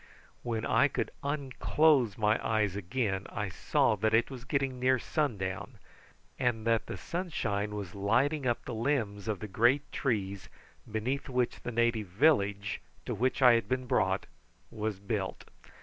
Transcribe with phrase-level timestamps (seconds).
[0.41, 5.77] When I could unclose my eyes again I saw that it was getting near sundown,
[6.39, 10.49] and that the sunshine was lighting up the limbs of the great trees
[10.91, 14.25] beneath which the native village to which I had been brought
[14.71, 15.43] was built.